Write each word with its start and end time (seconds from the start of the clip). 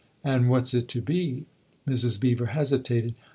"And 0.23 0.49
what's 0.49 0.73
it 0.73 0.87
to 0.87 0.99
be?" 0.99 1.45
Mrs. 1.87 2.19
Beever 2.19 2.47
hesitated. 2.47 3.13